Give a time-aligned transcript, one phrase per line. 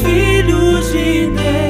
[0.00, 1.63] filhos de Deus.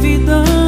[0.00, 0.59] Escravidão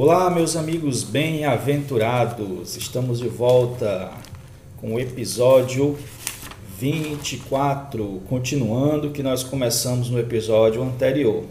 [0.00, 2.76] Olá, meus amigos bem-aventurados.
[2.76, 4.12] Estamos de volta
[4.80, 5.98] com o episódio
[6.78, 11.42] 24, continuando o que nós começamos no episódio anterior.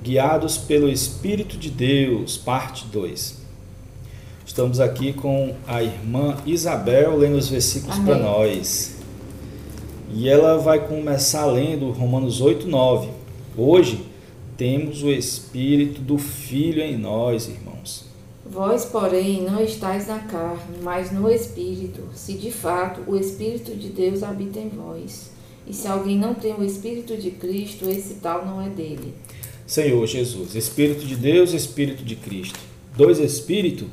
[0.00, 3.36] Guiados pelo Espírito de Deus, parte 2.
[4.46, 8.94] Estamos aqui com a irmã Isabel lendo os versículos para nós.
[10.14, 13.08] E ela vai começar lendo Romanos 8, 9.
[13.58, 14.15] Hoje
[14.56, 18.04] temos o Espírito do Filho em nós, irmãos.
[18.44, 23.88] Vós, porém, não estáis na carne, mas no Espírito, se de fato o Espírito de
[23.88, 25.32] Deus habita em vós.
[25.66, 29.14] E se alguém não tem o Espírito de Cristo, esse tal não é dele.
[29.66, 32.58] Senhor Jesus, Espírito de Deus, Espírito de Cristo.
[32.96, 33.88] Dois Espíritos?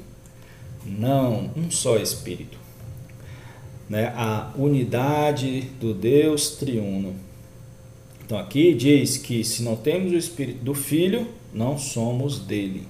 [0.86, 2.64] Não, um só Espírito
[3.90, 7.14] né, a unidade do Deus triuno.
[8.26, 12.88] Então aqui diz que se não temos o Espírito do Filho, não somos dele.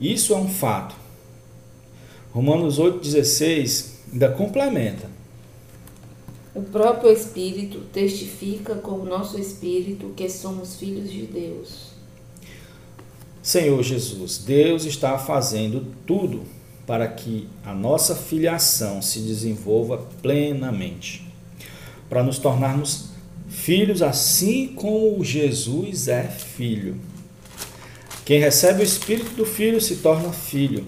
[0.00, 0.94] Isso é um fato.
[2.32, 5.10] Romanos 8,16 ainda complementa.
[6.54, 11.90] O próprio Espírito testifica com o nosso Espírito que somos filhos de Deus.
[13.42, 16.42] Senhor Jesus, Deus está fazendo tudo
[16.86, 21.26] para que a nossa filiação se desenvolva plenamente,
[22.08, 23.15] para nos tornarmos
[23.48, 26.96] filhos assim como Jesus é filho.
[28.24, 30.84] Quem recebe o Espírito do Filho se torna filho.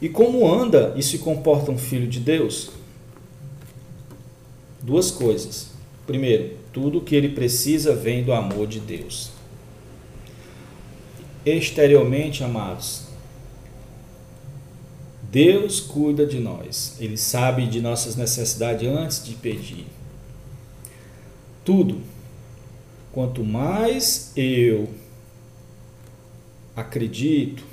[0.00, 2.70] E como anda e se comporta um filho de Deus?
[4.82, 5.70] Duas coisas.
[6.06, 9.30] Primeiro, tudo o que ele precisa vem do amor de Deus.
[11.44, 13.04] Exteriormente, amados,
[15.30, 16.96] Deus cuida de nós.
[16.98, 19.86] Ele sabe de nossas necessidades antes de pedir.
[21.64, 22.00] Tudo.
[23.12, 24.88] Quanto mais eu
[26.76, 27.64] acredito,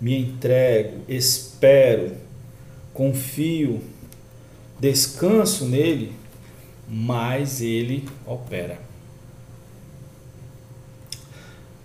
[0.00, 2.12] me entrego, espero,
[2.94, 3.80] confio,
[4.78, 6.12] descanso nele,
[6.88, 8.78] mais ele opera.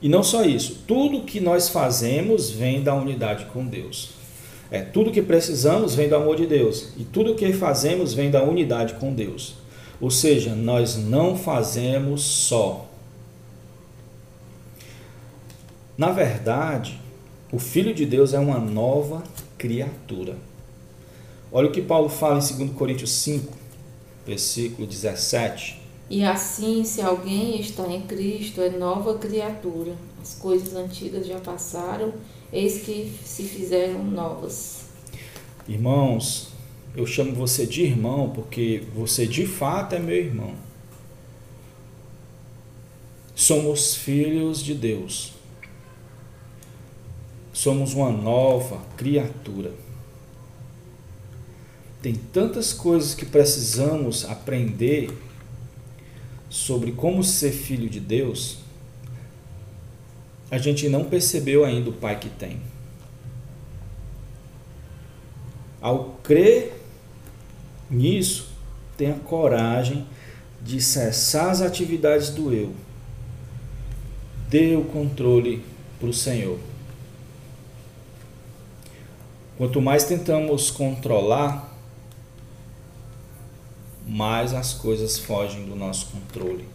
[0.02, 4.12] E não só isso, tudo que nós fazemos vem da unidade com Deus.
[4.70, 8.44] É, tudo que precisamos vem do amor de Deus e tudo que fazemos vem da
[8.44, 9.56] unidade com Deus.
[10.04, 12.90] Ou seja, nós não fazemos só.
[15.98, 17.00] Na verdade,
[17.50, 19.24] o Filho de Deus é uma nova
[19.58, 20.36] criatura.
[21.50, 23.54] Olha o que Paulo fala em 2 Coríntios 5,
[24.28, 25.82] versículo 17.
[26.10, 29.96] E assim, se alguém está em Cristo, é nova criatura.
[30.22, 32.14] As coisas antigas já passaram
[32.52, 34.82] eis que se fizeram novas.
[35.66, 36.53] Irmãos,
[36.96, 40.54] eu chamo você de irmão porque você de fato é meu irmão.
[43.36, 45.34] Somos filhos de Deus.
[47.52, 49.72] Somos uma nova criatura.
[52.02, 55.10] Tem tantas coisas que precisamos aprender
[56.50, 58.64] sobre como ser filho de Deus
[60.54, 62.62] a gente não percebeu ainda o Pai que tem.
[65.82, 66.80] Ao crer
[67.94, 68.50] nisso,
[68.98, 70.06] tenha coragem
[70.62, 72.74] de cessar as atividades do eu.
[74.50, 75.64] Dê o controle
[76.00, 76.60] para o Senhor.
[79.58, 81.72] Quanto mais tentamos controlar,
[84.08, 86.74] mais as coisas fogem do nosso controle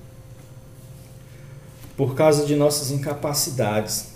[1.98, 4.14] por causa de nossas incapacidades.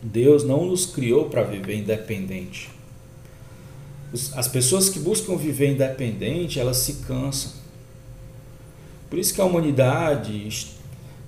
[0.00, 2.70] Deus não nos criou para viver independente.
[4.34, 7.52] As pessoas que buscam viver independente, elas se cansam.
[9.08, 10.68] Por isso que a humanidade,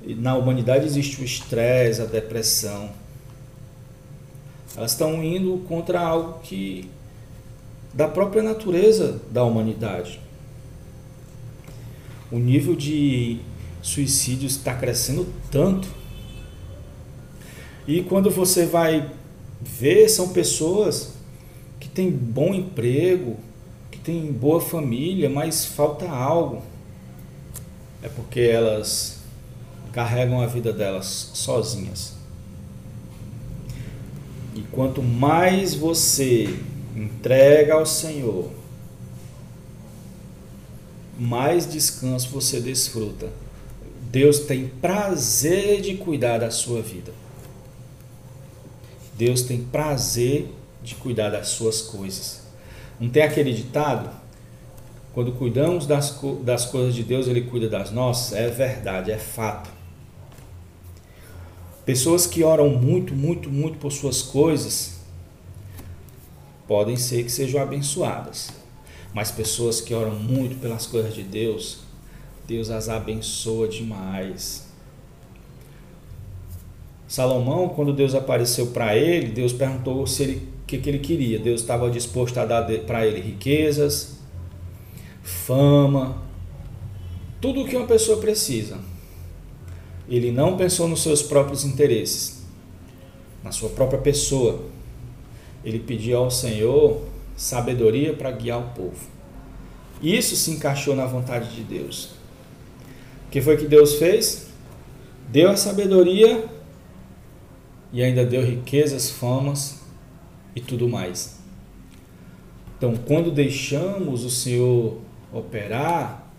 [0.06, 2.90] na humanidade existe o estresse, a depressão.
[4.76, 6.90] Elas estão indo contra algo que
[7.94, 10.20] da própria natureza da humanidade.
[12.30, 13.38] O nível de
[13.80, 15.88] suicídio está crescendo tanto.
[17.86, 19.10] E quando você vai
[19.62, 21.13] ver, são pessoas
[21.94, 23.36] têm bom emprego,
[23.90, 26.62] que têm boa família, mas falta algo.
[28.02, 29.20] É porque elas
[29.92, 32.14] carregam a vida delas sozinhas.
[34.54, 36.58] E quanto mais você
[36.94, 38.50] entrega ao Senhor,
[41.18, 43.28] mais descanso você desfruta
[44.14, 47.12] Deus tem prazer de cuidar da sua vida.
[49.18, 50.46] Deus tem prazer
[50.84, 52.42] de cuidar das suas coisas.
[53.00, 54.10] Não tem aquele ditado?
[55.14, 58.32] Quando cuidamos das, das coisas de Deus, Ele cuida das nossas?
[58.34, 59.70] É verdade, é fato.
[61.84, 65.00] Pessoas que oram muito, muito, muito por suas coisas
[66.66, 68.50] podem ser que sejam abençoadas.
[69.12, 71.80] Mas pessoas que oram muito pelas coisas de Deus,
[72.46, 74.66] Deus as abençoa demais.
[77.06, 81.38] Salomão, quando Deus apareceu para ele, Deus perguntou se ele que, que ele queria.
[81.38, 84.18] Deus estava disposto a dar para ele riquezas,
[85.22, 86.22] fama,
[87.40, 88.78] tudo o que uma pessoa precisa.
[90.08, 92.42] Ele não pensou nos seus próprios interesses,
[93.42, 94.62] na sua própria pessoa.
[95.64, 97.02] Ele pediu ao Senhor
[97.36, 99.14] sabedoria para guiar o povo.
[100.02, 102.10] Isso se encaixou na vontade de Deus.
[103.26, 104.48] O que foi que Deus fez?
[105.28, 106.44] Deu a sabedoria
[107.92, 109.83] e ainda deu riquezas, famas
[110.54, 111.38] e tudo mais.
[112.76, 114.98] Então, quando deixamos o Senhor
[115.32, 116.30] operar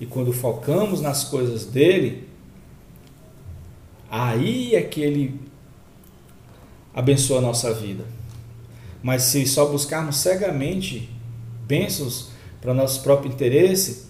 [0.00, 2.28] e quando focamos nas coisas dele,
[4.10, 5.40] aí é que ele
[6.94, 8.04] abençoa a nossa vida.
[9.02, 11.08] Mas se só buscarmos cegamente
[11.66, 14.08] bênçãos para nosso próprio interesse,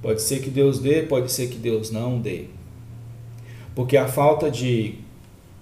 [0.00, 2.46] pode ser que Deus dê, pode ser que Deus não dê.
[3.74, 4.96] Porque a falta de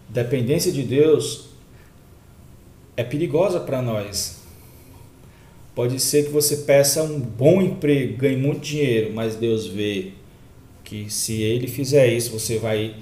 [0.09, 1.49] dependência de Deus
[2.97, 4.41] é perigosa para nós.
[5.75, 10.13] Pode ser que você peça um bom emprego, ganhe muito dinheiro, mas Deus vê
[10.83, 12.97] que se ele fizer isso, você vai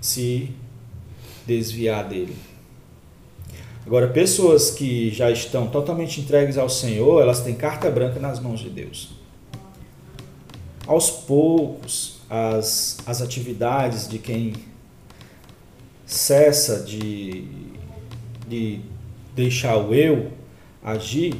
[0.00, 0.50] se
[1.46, 2.34] desviar dele.
[3.86, 8.58] Agora, pessoas que já estão totalmente entregues ao Senhor, elas têm carta branca nas mãos
[8.58, 9.10] de Deus.
[10.84, 14.54] Aos poucos, as, as atividades de quem
[16.04, 17.44] cessa de,
[18.48, 18.80] de
[19.34, 20.32] deixar o eu
[20.82, 21.34] agir,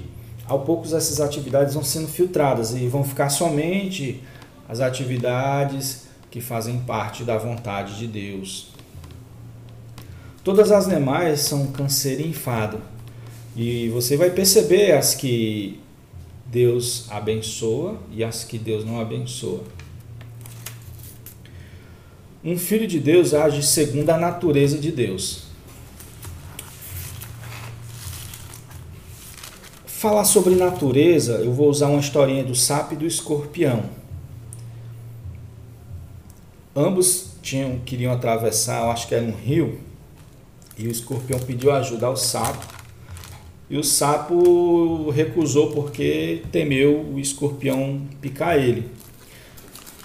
[0.46, 4.22] ao poucos essas atividades vão sendo filtradas e vão ficar somente
[4.68, 8.72] as atividades que fazem parte da vontade de Deus.
[10.44, 12.80] Todas as demais são câncer e enfado.
[13.56, 15.80] E você vai perceber as que
[16.46, 19.64] Deus abençoa e as que Deus não abençoa.
[22.44, 25.45] Um filho de Deus age segundo a natureza de Deus.
[30.06, 33.86] Falar sobre natureza, eu vou usar uma historinha do sapo e do escorpião.
[36.76, 39.80] Ambos tinham, queriam atravessar, eu acho que era um rio,
[40.78, 42.64] e o escorpião pediu ajuda ao sapo.
[43.68, 48.88] E o sapo recusou porque temeu o escorpião picar ele.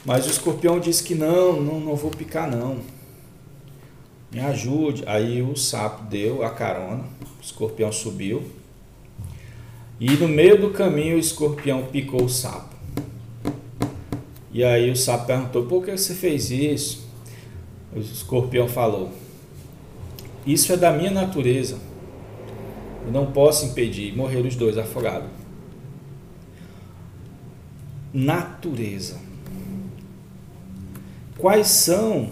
[0.04, 2.80] Mas o escorpião disse que não, não, não vou picar não.
[4.32, 5.04] Me ajude.
[5.06, 8.60] Aí o sapo deu a carona, o escorpião subiu.
[10.02, 12.76] E no meio do caminho o escorpião picou o sapo.
[14.52, 17.08] E aí o sapo perguntou: por que você fez isso?
[17.96, 19.12] O escorpião falou:
[20.46, 21.78] Isso é da minha natureza.
[23.06, 24.16] Eu não posso impedir.
[24.16, 25.30] Morreram os dois afogados.
[28.12, 29.32] Natureza
[31.42, 32.30] quais são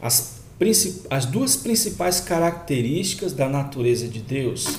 [0.00, 0.42] as,
[1.08, 4.78] as duas principais características da natureza de Deus?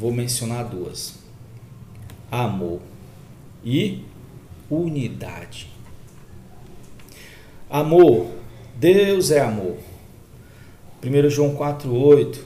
[0.00, 1.16] Vou mencionar duas:
[2.32, 2.80] amor
[3.62, 4.02] e
[4.70, 5.70] unidade.
[7.68, 8.28] Amor,
[8.76, 9.76] Deus é amor.
[11.04, 12.38] 1 João 4,8.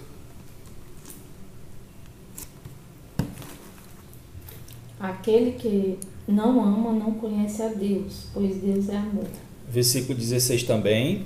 [4.99, 5.97] Aquele que
[6.27, 9.29] não ama não conhece a Deus, pois Deus é amor.
[9.69, 11.25] Versículo 16 também.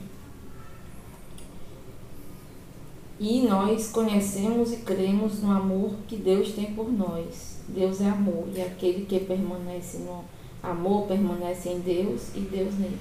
[3.20, 7.58] E nós conhecemos e cremos no amor que Deus tem por nós.
[7.68, 10.24] Deus é amor, e aquele que permanece no
[10.62, 12.98] amor permanece em Deus e Deus nele.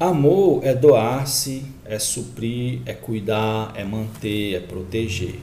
[0.00, 5.40] Amor é doar-se, é suprir, é cuidar, é manter, é proteger.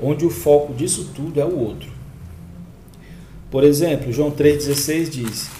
[0.00, 1.90] Onde o foco disso tudo é o outro.
[3.50, 5.50] Por exemplo, João 3,16 diz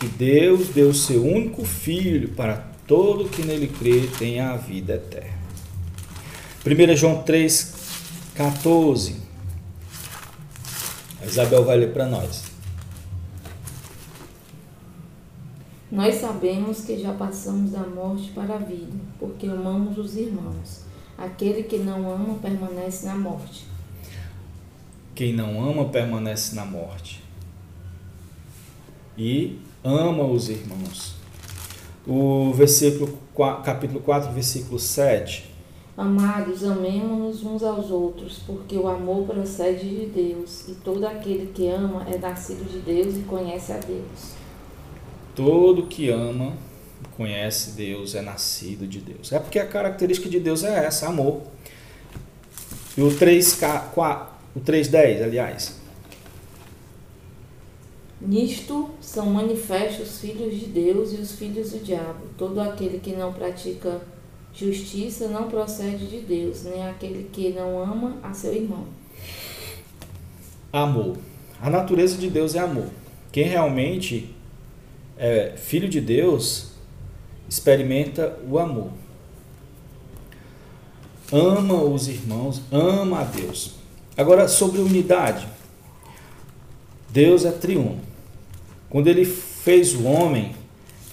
[0.00, 5.41] que Deus deu seu único filho para todo que nele crê tenha a vida eterna.
[6.64, 9.16] 1 João 3,14.
[11.20, 12.44] A Isabel vai ler para nós.
[15.90, 20.82] Nós sabemos que já passamos da morte para a vida, porque amamos os irmãos.
[21.18, 23.66] Aquele que não ama permanece na morte.
[25.14, 27.22] Quem não ama permanece na morte
[29.16, 31.14] e ama os irmãos.
[32.06, 33.18] O versículo
[33.64, 35.51] capítulo 4, versículo 7.
[36.02, 41.68] Amados, amemos-nos uns aos outros, porque o amor procede de Deus, e todo aquele que
[41.68, 44.32] ama é nascido de Deus e conhece a Deus.
[45.36, 46.54] todo que ama
[47.16, 49.30] conhece Deus, é nascido de Deus.
[49.30, 51.42] É porque a característica de Deus é essa, amor.
[52.96, 55.76] E o 3K, o 310, aliás.
[58.20, 62.26] Nisto são manifestos os filhos de Deus e os filhos do diabo.
[62.36, 64.00] Todo aquele que não pratica
[64.54, 68.84] justiça não procede de Deus, nem aquele que não ama a seu irmão.
[70.72, 71.16] Amor.
[71.60, 72.88] A natureza de Deus é amor.
[73.30, 74.34] Quem realmente
[75.16, 76.72] é filho de Deus
[77.48, 78.90] experimenta o amor.
[81.30, 83.74] Ama os irmãos, ama a Deus.
[84.16, 85.46] Agora, sobre unidade.
[87.08, 88.00] Deus é triuno.
[88.90, 90.54] Quando ele fez o homem,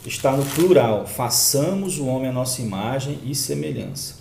[0.05, 4.17] está no plural: façamos o homem a nossa imagem e semelhança.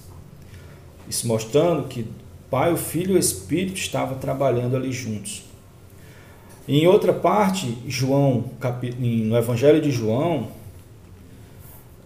[1.09, 2.07] Isso mostrando que
[2.51, 5.45] Pai, o Filho e o Espírito estavam trabalhando ali juntos.
[6.67, 8.51] Em outra parte, João,
[8.99, 10.49] no Evangelho de João,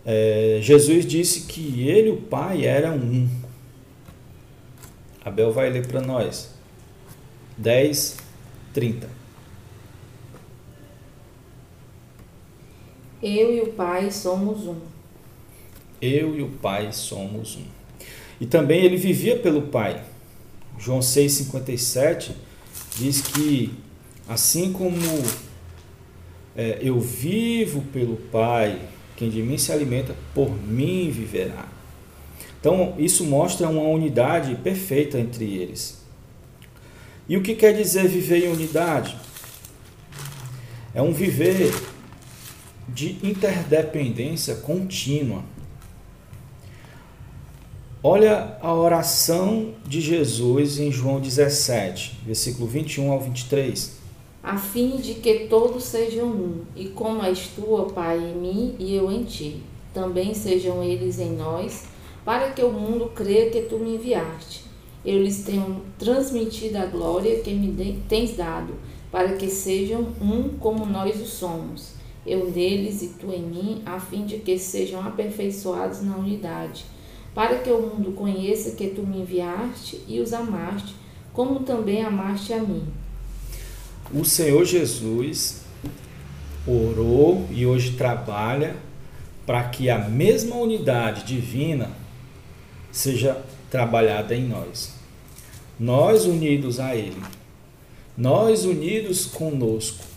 [0.05, 3.29] é, Jesus disse que ele e o Pai eram um.
[5.25, 6.51] Abel vai ler para nós.
[7.57, 8.17] 10,
[8.73, 9.22] 30.
[13.23, 14.77] Eu e o Pai somos um.
[16.01, 17.65] Eu e o Pai somos um.
[18.41, 20.03] E também ele vivia pelo Pai.
[20.79, 22.33] João 6,57
[22.99, 23.73] diz que
[24.29, 24.97] Assim como
[26.57, 28.81] é, eu vivo pelo Pai,
[29.17, 31.69] quem de mim se alimenta, por mim viverá.
[32.61, 36.03] Então, isso mostra uma unidade perfeita entre eles.
[37.29, 39.17] E o que quer dizer viver em unidade?
[40.95, 41.73] É um viver
[42.95, 45.43] de interdependência contínua.
[48.03, 54.03] Olha a oração de Jesus em João 17, versículo 21 ao 23
[54.43, 58.75] a fim de que todos sejam um, e como és tu, ó Pai, em mim
[58.77, 59.63] e eu em ti,
[59.95, 61.85] também sejam eles em nós,
[62.25, 64.65] para que o mundo creia que tu me enviaste.
[65.05, 68.75] Eu lhes tenho transmitido a glória que me tens dado,
[69.13, 71.93] para que sejam um como nós o somos,
[72.27, 76.85] eu neles e tu em mim, a fim de que sejam aperfeiçoados na unidade,
[77.35, 80.95] para que o mundo conheça que tu me enviaste e os amaste,
[81.33, 82.85] como também amaste a mim.
[84.15, 85.63] O Senhor Jesus
[86.67, 88.77] orou e hoje trabalha
[89.45, 91.91] para que a mesma unidade divina
[92.93, 94.93] seja trabalhada em nós.
[95.81, 97.21] Nós unidos a Ele,
[98.17, 100.12] nós unidos conosco.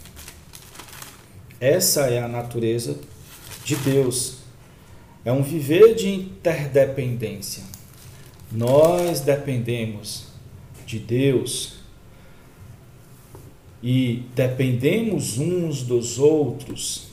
[1.60, 3.00] Essa é a natureza
[3.64, 4.38] de Deus.
[5.24, 7.64] É um viver de interdependência.
[8.52, 10.28] Nós dependemos
[10.86, 11.76] de Deus
[13.82, 17.08] e dependemos uns dos outros,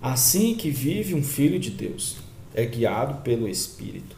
[0.00, 2.16] assim que vive um filho de Deus,
[2.54, 4.16] é guiado pelo Espírito.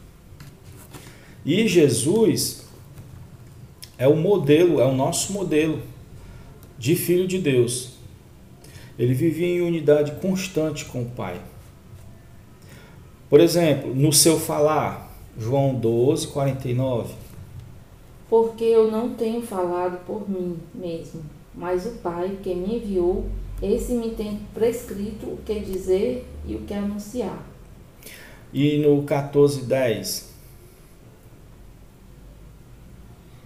[1.45, 2.65] E Jesus
[3.97, 5.81] é o modelo, é o nosso modelo
[6.77, 7.94] de filho de Deus.
[8.97, 11.41] Ele vivia em unidade constante com o Pai.
[13.29, 17.25] Por exemplo, no seu falar, João 12, 49
[18.29, 23.25] porque eu não tenho falado por mim mesmo, mas o Pai que me enviou,
[23.61, 27.41] esse me tem prescrito o que dizer e o que anunciar.
[28.51, 30.33] E no 14:10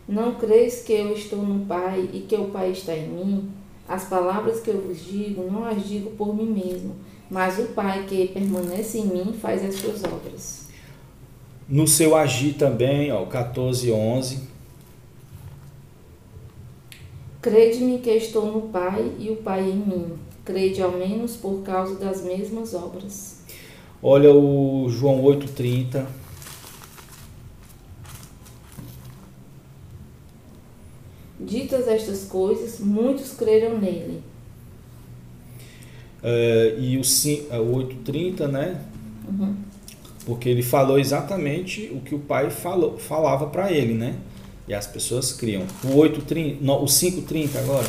[0.07, 3.51] Não creis que eu estou no Pai e que o Pai está em mim?
[3.89, 6.95] As palavras que eu vos digo, não as digo por mim mesmo,
[7.27, 10.69] mas o Pai que permanece em mim faz as suas obras.
[11.67, 14.41] No seu agir também, ó, 14, 11.
[17.41, 20.19] Crede-me que estou no Pai e o Pai em mim.
[20.45, 23.39] Crede ao menos por causa das mesmas obras.
[24.03, 26.05] Olha o João 8,30.
[31.39, 34.21] Ditas estas coisas, muitos creram nele.
[36.21, 38.81] É, e o 8,30, é, né?
[39.27, 39.55] Uhum.
[40.25, 44.15] Porque ele falou exatamente o que o pai falou, falava para ele, né?
[44.67, 45.63] E as pessoas criam.
[45.83, 47.87] O 830, não, o 530 agora.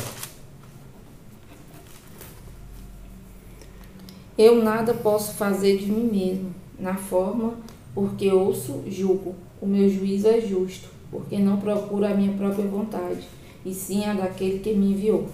[4.37, 7.53] Eu nada posso fazer de mim mesmo, na forma,
[7.93, 9.35] porque ouço, julgo.
[9.61, 13.27] O meu juízo é justo, porque não procuro a minha própria vontade,
[13.65, 15.29] e sim a daquele que me enviou.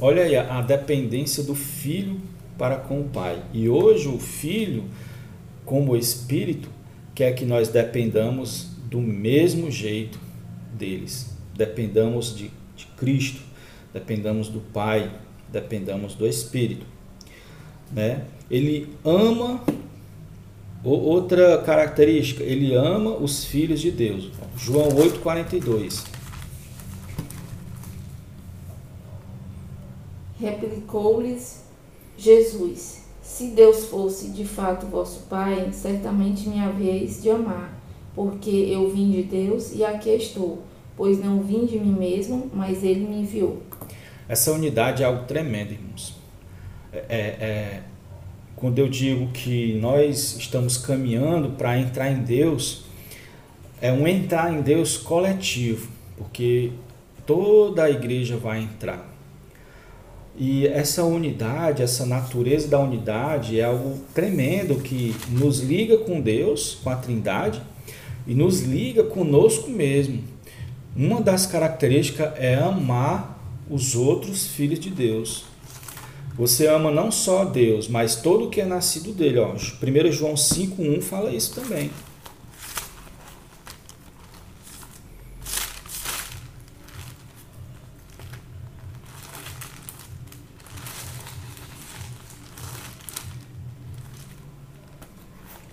[0.00, 2.20] Olha aí a dependência do filho
[2.58, 3.42] para com o pai.
[3.52, 4.84] E hoje o filho,
[5.64, 6.68] como espírito,
[7.14, 10.18] quer que nós dependamos do mesmo jeito
[10.74, 11.34] deles.
[11.56, 13.40] Dependamos de, de Cristo,
[13.92, 15.10] dependamos do Pai,
[15.50, 16.84] dependamos do Espírito.
[17.90, 18.24] né?
[18.50, 19.62] Ele ama
[20.84, 24.30] outra característica, ele ama os filhos de Deus.
[24.56, 26.04] João 8:42.
[30.38, 31.64] Replicou-lhes
[32.16, 37.78] Jesus: Se Deus fosse de fato vosso Pai, certamente me haveis de amar,
[38.14, 40.62] porque eu vim de Deus e aqui estou,
[40.96, 43.62] pois não vim de mim mesmo, mas ele me enviou.
[44.28, 46.16] Essa unidade é algo tremendo, irmãos.
[46.92, 47.82] É, é, é
[48.56, 52.84] quando eu digo que nós estamos caminhando para entrar em Deus,
[53.82, 56.72] é um entrar em Deus coletivo, porque
[57.26, 59.15] toda a igreja vai entrar.
[60.38, 66.78] E essa unidade, essa natureza da unidade é algo tremendo que nos liga com Deus,
[66.82, 67.62] com a Trindade,
[68.26, 70.22] e nos liga conosco mesmo.
[70.94, 73.38] Uma das características é amar
[73.70, 75.44] os outros filhos de Deus.
[76.36, 79.38] Você ama não só Deus, mas todo o que é nascido dele.
[79.38, 79.54] Ó.
[79.54, 81.90] 1 João 5,1 fala isso também.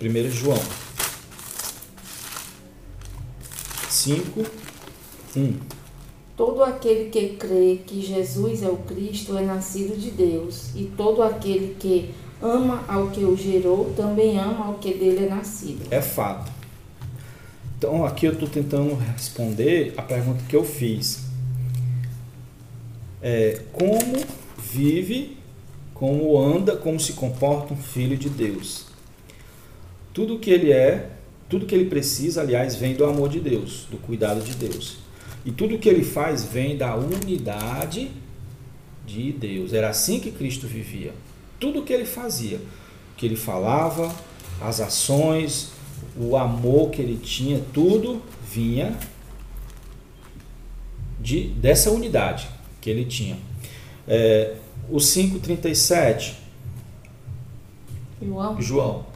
[0.08, 0.60] 1 João
[3.88, 4.44] 5,
[5.34, 5.54] 1.
[6.36, 11.22] Todo aquele que crê que Jesus é o Cristo é nascido de Deus, e todo
[11.22, 12.10] aquele que
[12.42, 15.86] ama ao que o gerou também ama ao que dele é nascido.
[15.90, 16.52] É fato.
[17.78, 21.24] Então aqui eu estou tentando responder a pergunta que eu fiz.
[23.22, 24.22] É, como
[24.58, 25.38] vive,
[25.94, 28.93] como anda, como se comporta um filho de Deus?
[30.14, 31.10] Tudo que ele é,
[31.48, 34.96] tudo que ele precisa, aliás, vem do amor de Deus, do cuidado de Deus.
[35.44, 38.10] E tudo que ele faz vem da unidade
[39.06, 39.72] de Deus.
[39.72, 41.12] Era assim que Cristo vivia.
[41.60, 44.14] Tudo que ele fazia, o que ele falava,
[44.60, 45.72] as ações,
[46.16, 48.96] o amor que ele tinha, tudo vinha
[51.20, 52.48] de, dessa unidade
[52.80, 53.36] que ele tinha.
[54.06, 54.54] É,
[54.88, 56.34] o 5,37.
[58.22, 58.62] João.
[58.62, 59.13] João.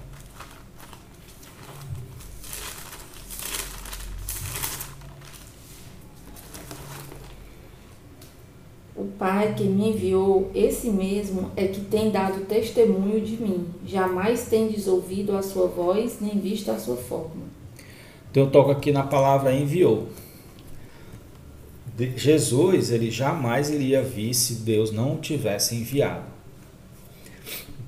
[9.18, 13.66] Pai que me enviou, esse mesmo é que tem dado testemunho de mim.
[13.84, 17.42] Jamais tendes ouvido a sua voz, nem visto a sua forma.
[18.30, 20.06] Então eu toco aqui na palavra enviou.
[22.16, 26.22] Jesus, ele jamais iria vir se Deus não o tivesse enviado.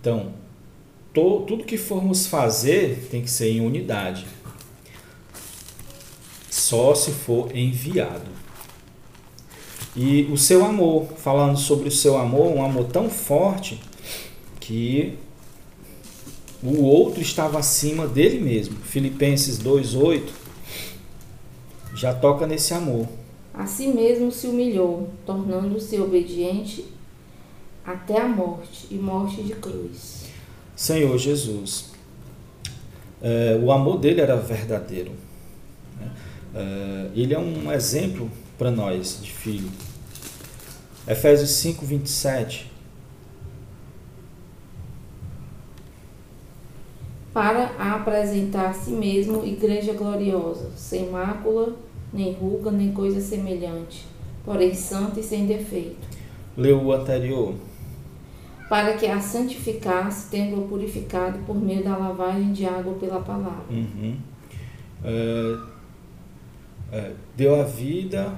[0.00, 0.32] Então,
[1.14, 4.26] to, tudo que formos fazer tem que ser em unidade.
[6.50, 8.39] Só se for enviado.
[10.02, 13.78] E o seu amor, falando sobre o seu amor, um amor tão forte
[14.58, 15.18] que
[16.62, 18.76] o outro estava acima dele mesmo.
[18.76, 20.32] Filipenses 2:8
[21.94, 23.06] já toca nesse amor.
[23.52, 26.86] A si mesmo se humilhou, tornando-se obediente
[27.84, 30.24] até a morte e morte de cruz.
[30.74, 31.90] Senhor Jesus,
[33.20, 35.12] é, o amor dele era verdadeiro.
[36.00, 36.10] Né?
[36.54, 39.68] É, ele é um exemplo para nós de filho.
[41.10, 42.70] Efésios 5, 27.
[47.34, 47.64] Para
[47.96, 51.74] apresentar a si mesmo igreja gloriosa, sem mácula,
[52.12, 54.06] nem ruga, nem coisa semelhante,
[54.44, 56.06] porém santa e sem defeito.
[56.56, 57.56] Leu o anterior.
[58.68, 63.64] Para que a santificasse, tendo-a purificado por meio da lavagem de água pela palavra.
[63.68, 64.16] Uhum.
[65.02, 65.58] É,
[66.92, 68.32] é, deu a vida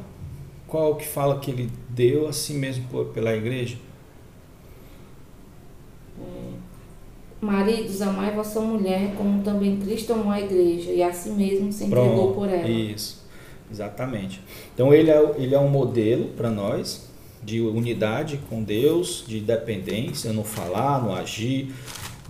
[0.72, 3.76] qual que fala que ele deu a si mesmo pela igreja?
[6.18, 11.70] É, Maridos, amai vossa mulher, como também Cristo amou a igreja, e a si mesmo
[11.70, 12.66] se entregou Pronto, por ela.
[12.66, 13.22] Isso,
[13.70, 14.40] exatamente.
[14.72, 17.06] Então ele é, ele é um modelo para nós
[17.42, 21.70] de unidade com Deus, de dependência no falar, no agir,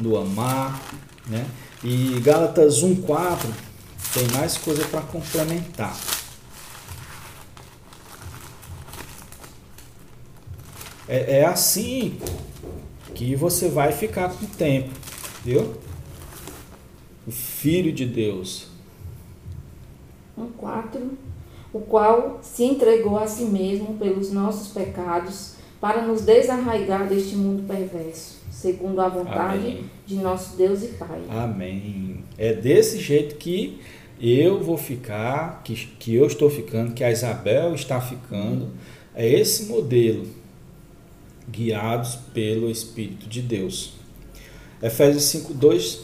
[0.00, 0.83] no amar,
[1.28, 1.46] né?
[1.85, 3.46] E Gálatas 1:4
[4.12, 6.21] tem mais coisa para complementar.
[11.12, 12.16] É, é assim
[13.14, 14.88] que você vai ficar com o tempo,
[15.44, 15.75] viu?
[17.27, 18.68] O Filho de Deus.
[20.38, 21.11] Um quatro,
[21.70, 27.68] o qual se entregou a si mesmo pelos nossos pecados para nos desarraigar deste mundo
[27.68, 29.85] perverso, segundo a vontade Amém.
[30.07, 31.20] de nosso Deus e Pai.
[31.29, 32.25] Amém.
[32.38, 33.83] É desse jeito que
[34.18, 38.70] eu vou ficar, que, que eu estou ficando, que a Isabel está ficando.
[39.14, 40.40] É esse modelo
[41.48, 43.94] guiados pelo Espírito de Deus.
[44.83, 46.00] Efésios 5, 2.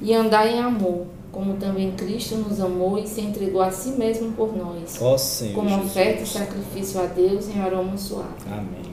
[0.00, 4.32] E andar em amor, como também Cristo nos amou e se entregou a si mesmo
[4.32, 5.54] por nós, Ó Senhor.
[5.54, 5.86] como Jesus.
[5.86, 8.28] oferta e sacrifício a Deus em aroma suave.
[8.50, 8.84] Amém.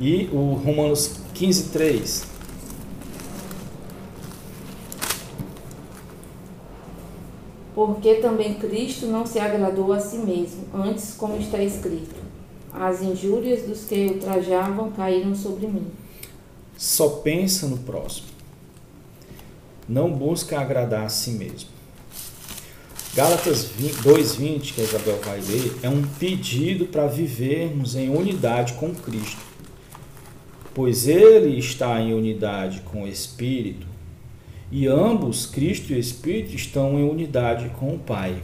[0.00, 2.31] E o Romanos 15, 3.
[7.74, 12.16] Porque também Cristo não se agradou a si mesmo, antes, como está escrito:
[12.72, 15.86] As injúrias dos que ultrajavam caíram sobre mim.
[16.76, 18.28] Só pensa no próximo.
[19.88, 21.70] Não busca agradar a si mesmo.
[23.14, 23.68] Gálatas
[24.02, 29.40] 2:20, que a Isabel vai ler, é um pedido para vivermos em unidade com Cristo.
[30.72, 33.86] Pois ele está em unidade com o Espírito,
[34.72, 38.42] e ambos, Cristo e Espírito, estão em unidade com o Pai.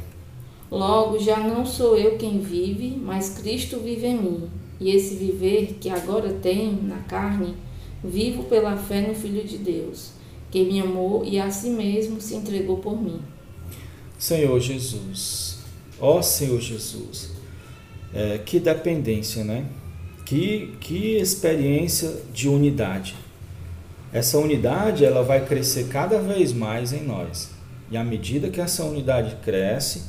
[0.70, 4.50] Logo, já não sou eu quem vive, mas Cristo vive em mim.
[4.78, 7.54] E esse viver que agora tenho na carne,
[8.04, 10.10] vivo pela fé no Filho de Deus,
[10.50, 13.20] que me amou e a si mesmo se entregou por mim.
[14.18, 15.60] Senhor Jesus,
[15.98, 17.30] ó Senhor Jesus,
[18.12, 19.64] é, que dependência, né?
[20.26, 23.16] Que, que experiência de unidade.
[24.12, 27.50] Essa unidade ela vai crescer cada vez mais em nós.
[27.90, 30.04] E à medida que essa unidade cresce,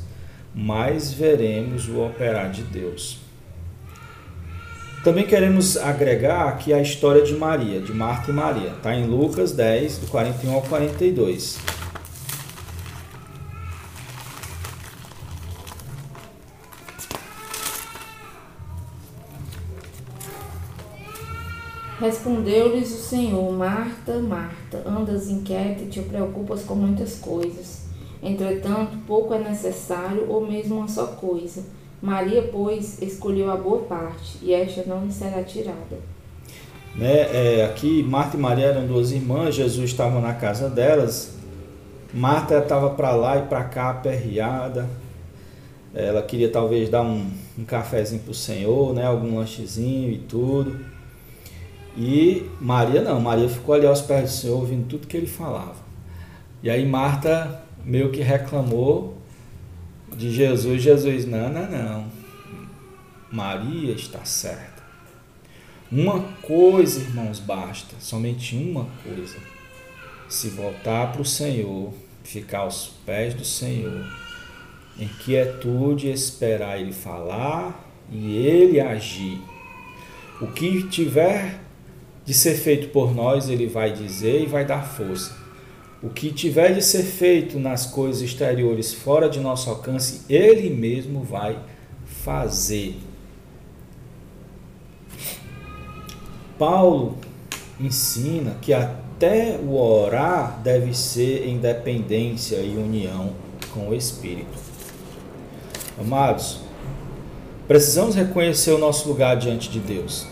[0.55, 3.19] mais veremos o operar de Deus.
[5.03, 8.71] Também queremos agregar aqui a história de Maria, de Marta e Maria.
[8.71, 11.57] Está em Lucas 10, do 41 ao 42.
[21.99, 27.89] Respondeu-lhes o Senhor: Marta, Marta, andas inquieta e te preocupas com muitas coisas.
[28.23, 31.63] Entretanto, pouco é necessário, ou mesmo uma só coisa.
[32.01, 35.97] Maria, pois, escolheu a boa parte, e esta não lhe será tirada.
[36.95, 37.59] Né?
[37.59, 41.33] É, aqui Marta e Maria eram duas irmãs, Jesus estava na casa delas.
[42.13, 44.89] Marta estava para lá e para cá aperreada.
[45.93, 49.05] Ela queria talvez dar um, um cafezinho para o Senhor, né?
[49.05, 50.79] algum lanchezinho e tudo.
[51.99, 55.75] E Maria não, Maria ficou ali aos pés do Senhor ouvindo tudo que ele falava.
[56.63, 59.17] E aí Marta meio que reclamou
[60.15, 60.81] de Jesus.
[60.81, 62.05] Jesus, não, não, não.
[63.29, 64.81] Maria está certa.
[65.91, 69.35] Uma coisa, irmãos, basta, somente uma coisa.
[70.29, 71.91] Se voltar para o Senhor,
[72.23, 74.05] ficar aos pés do Senhor,
[74.97, 79.41] em quietude esperar Ele falar e Ele agir.
[80.39, 81.67] O que tiver
[82.29, 85.35] de ser feito por nós, Ele vai dizer e vai dar força.
[85.99, 91.23] O que tiver de ser feito nas coisas exteriores fora de nosso alcance, Ele mesmo
[91.23, 91.57] vai
[92.05, 92.97] fazer.
[96.59, 97.17] Paulo
[97.79, 103.33] ensina que até o orar deve ser em dependência e união
[103.73, 104.55] com o Espírito.
[105.99, 106.59] Amados,
[107.67, 110.27] precisamos reconhecer o nosso lugar diante de Deus.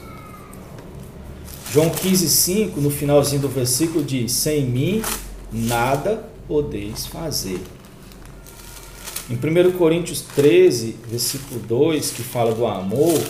[1.72, 5.02] João 15,5, no finalzinho do versículo, diz: Sem mim
[5.52, 7.60] nada podeis fazer.
[9.30, 13.22] Em 1 Coríntios 13, versículo 2, que fala do amor,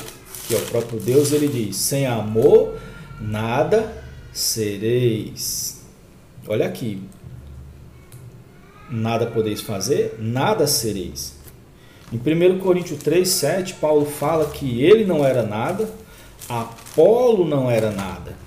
[0.48, 2.76] que é o próprio Deus, ele diz: Sem amor
[3.20, 5.82] nada sereis.
[6.48, 7.02] Olha aqui.
[8.90, 11.36] Nada podeis fazer, nada sereis.
[12.14, 15.90] Em 1 Coríntios 3, 7, Paulo fala que ele não era nada,
[16.50, 18.38] Apolo não era nada,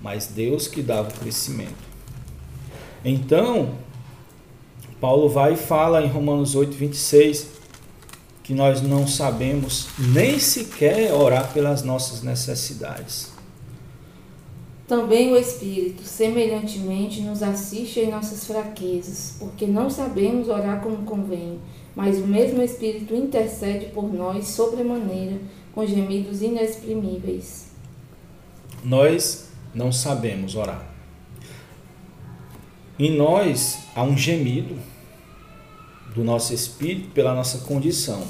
[0.00, 1.84] mas Deus que dava o crescimento.
[3.04, 3.74] Então,
[5.00, 7.48] Paulo vai e fala em Romanos 8, 26,
[8.42, 13.32] que nós não sabemos nem sequer orar pelas nossas necessidades.
[14.86, 21.58] Também o Espírito, semelhantemente, nos assiste em nossas fraquezas, porque não sabemos orar como convém,
[21.96, 25.38] mas o mesmo Espírito intercede por nós sobremaneira,
[25.74, 27.66] com gemidos inexprimíveis.
[28.84, 30.86] Nós não sabemos orar.
[32.98, 34.76] Em nós há um gemido
[36.14, 38.22] do nosso espírito pela nossa condição.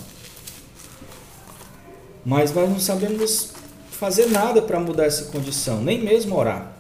[2.24, 3.52] Mas nós não sabemos
[3.90, 6.74] fazer nada para mudar essa condição, nem mesmo orar.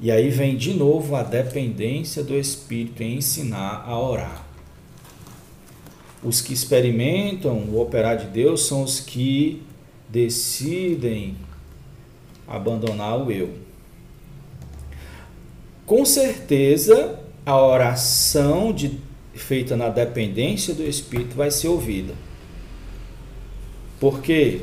[0.00, 4.44] E aí vem de novo a dependência do Espírito em ensinar a orar.
[6.22, 9.62] Os que experimentam o operar de Deus são os que
[10.08, 11.36] decidem
[12.46, 13.50] abandonar o eu.
[15.84, 18.98] Com certeza, a oração de,
[19.34, 22.14] feita na dependência do Espírito vai ser ouvida.
[24.00, 24.62] Porque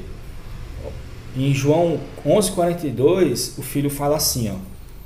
[1.36, 4.58] Em João 11:42, o filho fala assim, ó: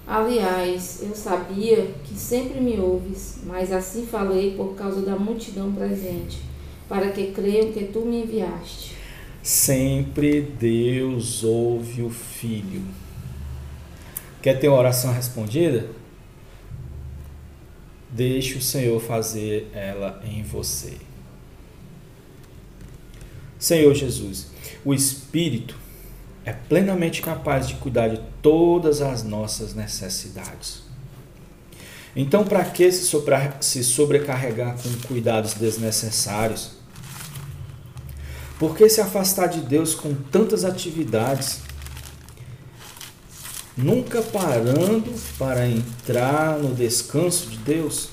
[0.05, 6.39] Aliás, eu sabia que sempre me ouves, mas assim falei por causa da multidão presente,
[6.89, 8.96] para que creiam que tu me enviaste.
[9.41, 12.83] Sempre Deus ouve o filho.
[14.41, 15.89] Quer ter uma oração respondida?
[18.09, 20.97] Deixe o Senhor fazer ela em você.
[23.59, 24.47] Senhor Jesus,
[24.85, 25.75] o Espírito
[26.45, 30.83] é plenamente capaz de cuidar de todas as nossas necessidades.
[32.15, 36.76] Então, para que se sobrecarregar com cuidados desnecessários?
[38.59, 41.61] Por que se afastar de Deus com tantas atividades?
[43.75, 48.09] Nunca parando para entrar no descanso de Deus?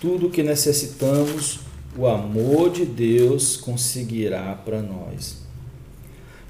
[0.00, 1.58] Tudo o que necessitamos,
[1.96, 5.38] o amor de Deus conseguirá para nós.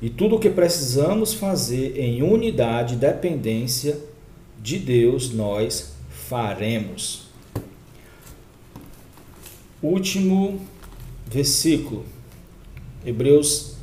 [0.02, 3.98] E tudo o que precisamos fazer em unidade e dependência
[4.60, 5.92] de Deus, nós
[6.28, 7.28] faremos.
[9.82, 10.60] Último
[11.28, 12.04] versículo,
[13.04, 13.74] Hebreus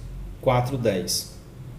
[0.41, 1.33] 4:10.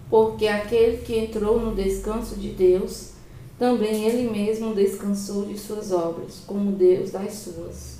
[0.08, 3.10] Porque aquele que entrou no descanso de Deus,
[3.58, 7.98] também ele mesmo descansou de suas obras, como Deus das suas.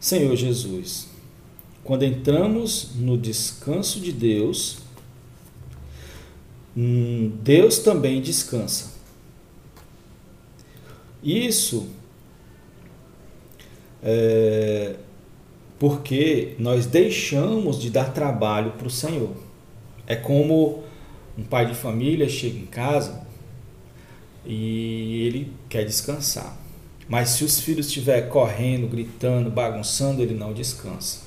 [0.00, 1.08] Senhor Jesus,
[1.82, 4.78] quando entramos no descanso de Deus,
[6.76, 8.92] hum, Deus também descansa.
[11.22, 11.88] Isso
[14.02, 14.96] é,
[15.78, 19.32] porque nós deixamos de dar trabalho para o Senhor.
[20.06, 20.84] É como
[21.36, 23.26] um pai de família chega em casa
[24.44, 26.56] e ele quer descansar.
[27.08, 31.24] Mas se os filhos estiver correndo, gritando, bagunçando, ele não descansa.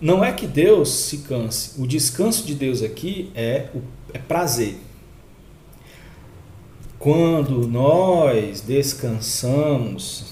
[0.00, 1.80] Não é que Deus se canse.
[1.80, 3.80] O descanso de Deus aqui é, o,
[4.12, 4.76] é prazer.
[6.98, 10.31] Quando nós descansamos,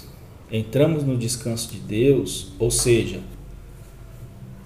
[0.51, 3.21] entramos no descanso de Deus, ou seja,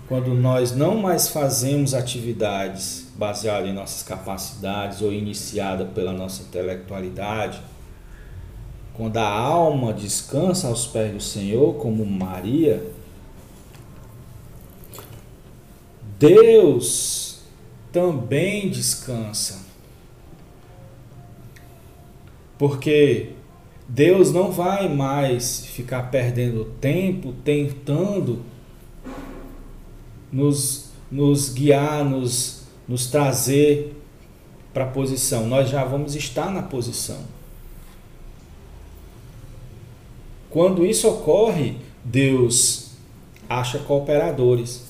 [0.09, 7.61] quando nós não mais fazemos atividades baseadas em nossas capacidades ou iniciada pela nossa intelectualidade,
[8.95, 12.83] quando a alma descansa aos pés do Senhor, como Maria,
[16.19, 17.41] Deus
[17.93, 19.65] também descansa.
[22.57, 23.34] Porque
[23.89, 28.41] Deus não vai mais ficar perdendo tempo tentando
[30.33, 33.95] nos, nos guiar, nos, nos trazer
[34.73, 35.47] para a posição.
[35.47, 37.21] Nós já vamos estar na posição.
[40.49, 42.93] Quando isso ocorre, Deus
[43.49, 44.85] acha cooperadores.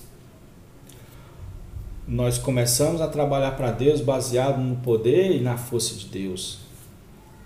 [2.06, 6.63] Nós começamos a trabalhar para Deus baseado no poder e na força de Deus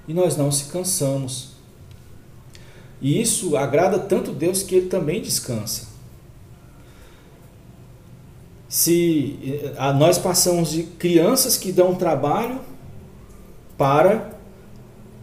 [0.09, 1.51] e nós não se cansamos.
[3.01, 5.87] E isso agrada tanto Deus que ele também descansa.
[8.69, 12.61] Se eh, nós passamos de crianças que dão trabalho
[13.77, 14.37] para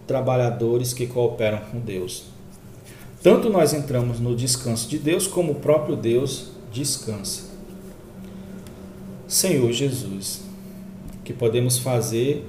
[0.07, 2.25] trabalhadores que cooperam com Deus.
[3.21, 7.45] Tanto nós entramos no descanso de Deus, como o próprio Deus descansa.
[9.27, 10.41] Senhor Jesus,
[11.23, 12.45] que podemos fazer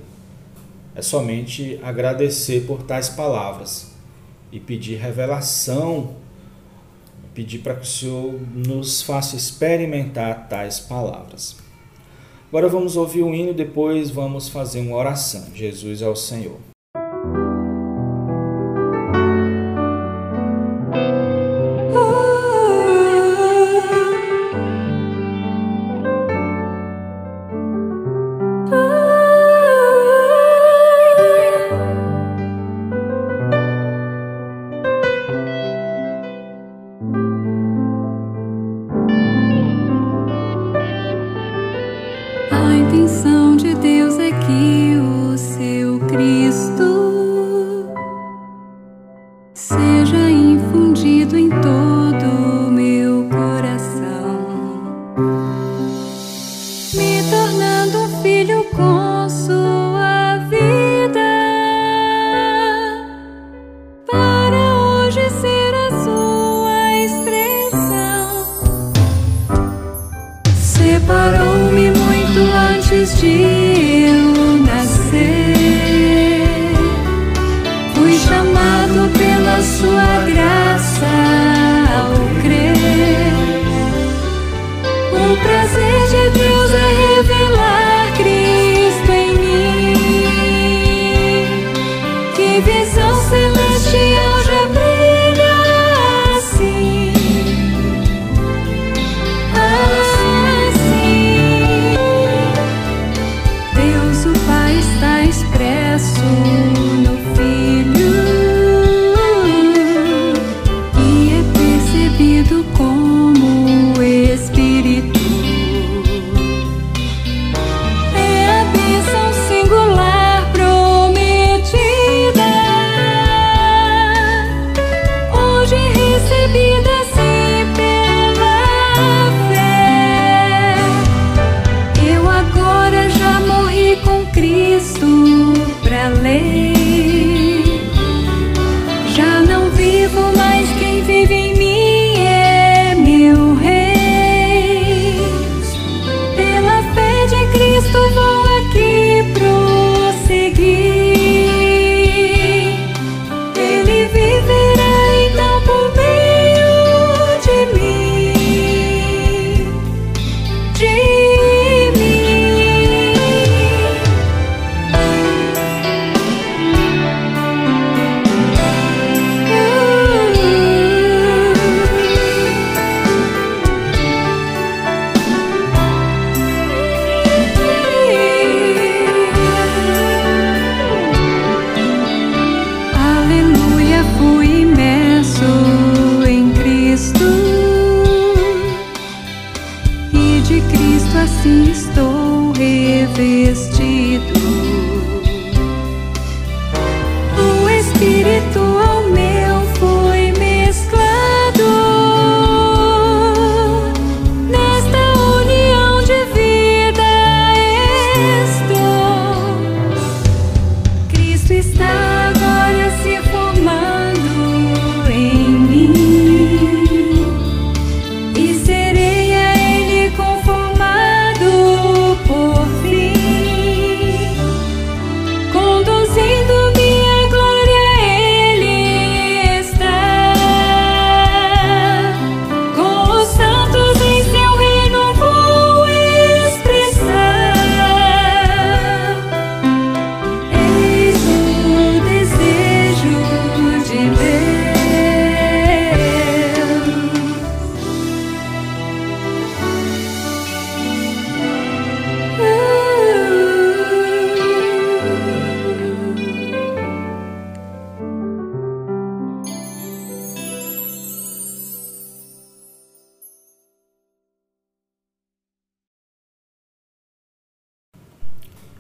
[0.97, 3.93] é somente agradecer por tais palavras
[4.51, 6.17] e pedir revelação,
[7.35, 11.57] pedir para que o Senhor nos faça experimentar tais palavras.
[12.49, 15.45] Agora vamos ouvir o hino, depois vamos fazer uma oração.
[15.55, 16.76] Jesus é o Senhor.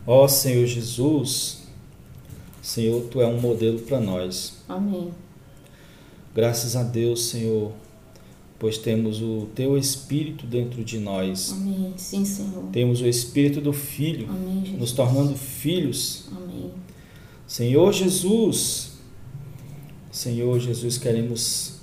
[0.07, 1.63] Ó Senhor Jesus,
[2.63, 4.55] Senhor, tu é um modelo para nós.
[4.69, 5.11] Amém.
[6.35, 7.73] Graças a Deus, Senhor,
[8.59, 11.53] pois temos o teu espírito dentro de nós.
[11.53, 11.95] Amém.
[11.97, 12.65] Sim, Senhor.
[12.73, 16.29] Temos o espírito do filho, Amém, nos tornando filhos.
[16.31, 16.71] Amém.
[17.47, 18.93] Senhor Jesus,
[20.13, 21.75] Senhor Jesus, queremos,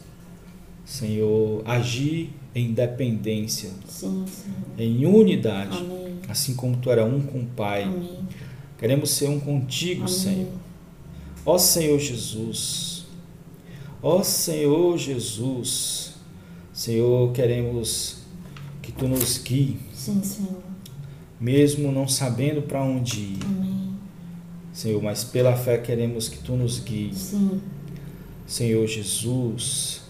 [0.86, 4.58] Senhor, agir em dependência, Sim, Senhor.
[4.78, 6.03] em unidade, Amém.
[6.34, 7.84] Assim como tu era um com o Pai.
[7.84, 8.20] Amém.
[8.80, 10.14] Queremos ser um contigo, Amém.
[10.14, 10.48] Senhor.
[11.46, 13.06] Ó Senhor Jesus,
[14.02, 16.14] ó Senhor Jesus,
[16.74, 18.18] Senhor, queremos
[18.82, 20.64] que tu nos guie, Sim, Senhor.
[21.40, 23.94] mesmo não sabendo para onde ir, Amém.
[24.72, 27.14] Senhor, mas pela fé queremos que tu nos guie.
[27.14, 27.62] Sim.
[28.48, 30.02] Senhor Jesus,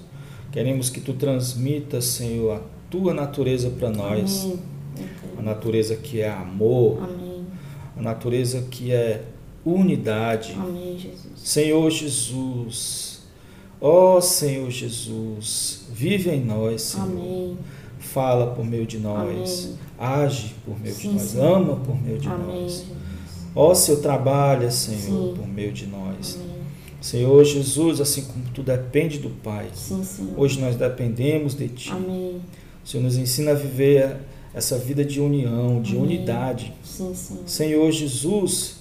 [0.52, 4.60] queremos que tu transmitas, Senhor, a tua natureza para nós, Amém.
[5.38, 7.46] A natureza que é amor, Amém.
[7.98, 9.24] a natureza que é
[9.66, 10.54] unidade.
[10.60, 11.34] Amém, Jesus.
[11.38, 13.22] Senhor Jesus,
[13.80, 17.06] ó Senhor Jesus, vive em nós, Senhor.
[17.08, 17.58] Amém.
[18.00, 19.66] Fala por meio de nós,
[20.00, 20.24] Amém.
[20.26, 21.58] age por meio de Sim, nós, Senhor.
[21.58, 22.72] ama por meio de Amém, nós.
[22.74, 22.88] Jesus.
[23.56, 25.34] Ó Senhor, trabalha, Senhor, Sim.
[25.38, 26.36] por meio de nós.
[26.36, 26.54] Amém.
[27.00, 30.04] Senhor Jesus, assim como tu depende do Pai, Sim,
[30.38, 31.92] hoje nós dependemos de Ti.
[31.92, 32.42] Amém.
[32.84, 34.18] O Senhor nos ensina a viver
[34.54, 36.04] essa vida de união, de Amém.
[36.04, 36.74] unidade.
[36.84, 37.44] Sim, Senhor.
[37.48, 38.76] Senhor Jesus,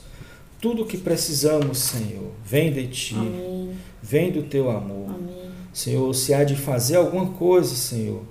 [0.60, 3.70] tudo o que precisamos, Senhor, vem de Ti, Amém.
[4.02, 5.08] vem do Teu amor.
[5.10, 5.50] Amém.
[5.72, 8.22] Senhor, se há de fazer alguma coisa, Senhor,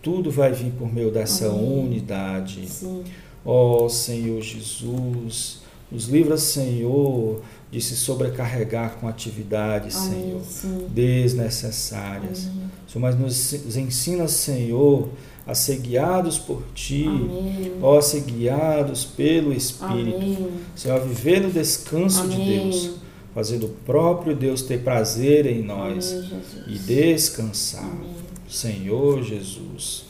[0.00, 2.68] tudo vai vir por meio dessa unidade.
[2.68, 3.02] Sim.
[3.44, 5.58] Ó Senhor Jesus,
[5.90, 9.94] nos livra, Senhor, de se sobrecarregar com atividades.
[9.94, 10.86] Senhor, Sim.
[10.90, 12.48] desnecessárias.
[12.86, 15.08] Senhor, mas nos ensina, Senhor,
[15.46, 17.72] a ser guiados por Ti, Amém.
[17.82, 20.16] ó, a ser guiados pelo Espírito.
[20.16, 20.48] Amém.
[20.74, 22.70] Senhor, a viver no descanso de Amém.
[22.70, 22.90] Deus,
[23.34, 26.30] fazendo o próprio Deus ter prazer em nós Amém,
[26.68, 27.92] e descansar.
[28.48, 30.04] Senhor Jesus.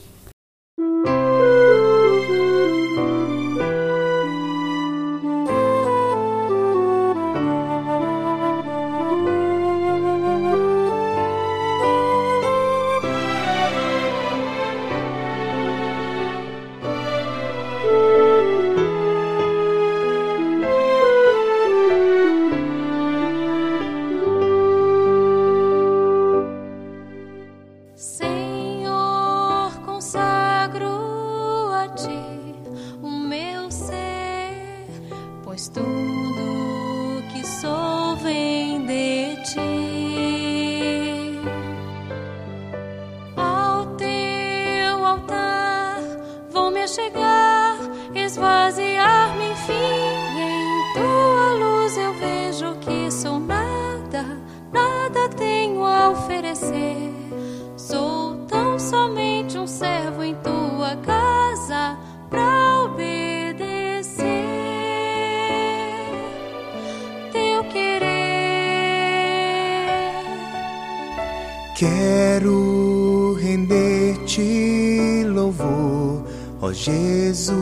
[76.84, 77.52] Jesus,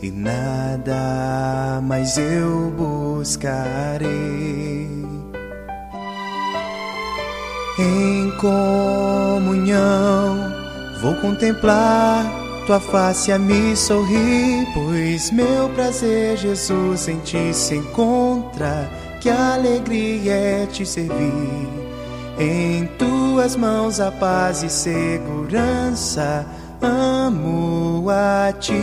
[0.00, 4.08] e nada mais eu buscarei.
[7.76, 9.74] Em comunhão
[11.02, 12.24] vou contemplar
[12.64, 18.88] tua face a me sorrir, pois meu prazer, Jesus, em ti se encontra.
[19.20, 21.68] Que alegria é te servir.
[22.38, 26.46] Em tuas mãos a paz e segurança,
[26.84, 28.74] amo a ti,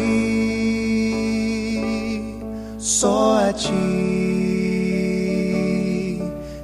[2.77, 3.71] só a ti,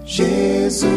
[0.04, 0.88] Jesus.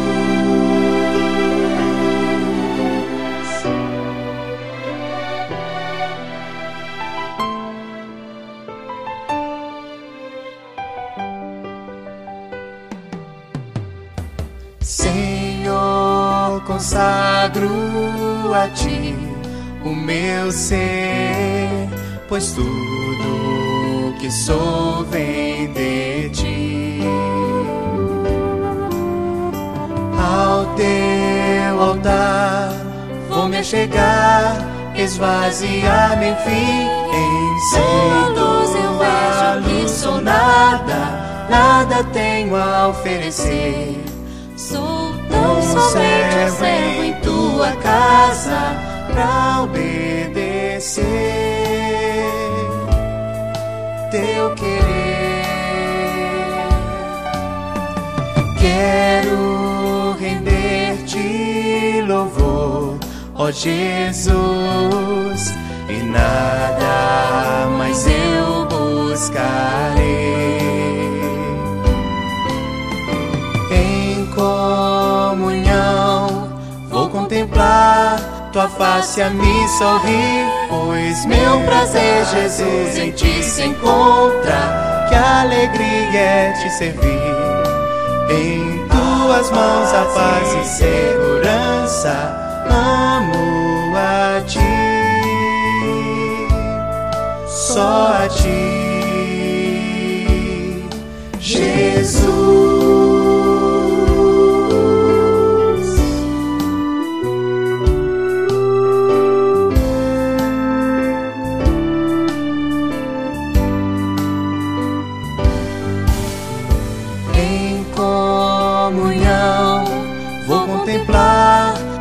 [14.82, 17.68] Senhor, consagro
[18.55, 19.30] a ti
[19.85, 21.89] o meu ser,
[22.28, 27.01] pois tudo que sou vem de ti.
[30.18, 32.72] Ao teu altar
[33.28, 34.57] vou me chegar,
[34.95, 43.99] esvaziar-me enfim, em luz eu vejo que sou nada, nada tenho a oferecer.
[44.57, 48.89] Sou tão somente um servo em tua casa.
[49.13, 51.05] Pra obedecer
[54.11, 54.81] teu querer.
[58.59, 62.99] Quero render-te louvor,
[63.35, 64.35] ó Jesus,
[65.89, 70.11] e nada mais eu buscarei.
[73.71, 75.31] Em comunhão
[76.91, 85.07] vou contemplar tua face a me sorrir, pois meu prazer, Jesus, em ti se encontra.
[85.09, 87.01] Que alegria é te servir.
[88.30, 92.12] Em tuas mãos a paz e segurança,
[92.68, 94.59] amo a ti,
[97.46, 98.76] só a ti,
[101.38, 102.80] Jesus.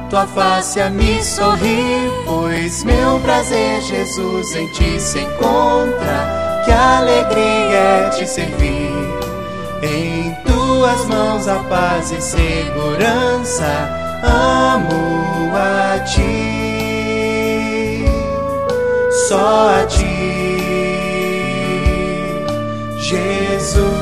[0.10, 6.64] Tua face a me sorrir, pois meu prazer, Jesus, em ti se encontra.
[6.66, 8.90] Que alegria é te servir.
[9.84, 13.90] Em tuas mãos a paz e segurança,
[14.24, 16.44] amo a ti,
[19.28, 20.06] só a ti,
[22.98, 23.99] Jesus.